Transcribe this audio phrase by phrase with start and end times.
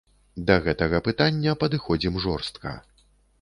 [0.47, 2.75] Да гэтага пытання падыходзім жорстка.